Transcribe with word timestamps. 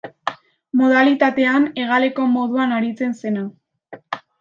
Modalitatean 0.81 1.69
hegaleko 1.83 2.29
moduan 2.35 2.77
aritzen 2.83 3.19
zena. 3.23 3.51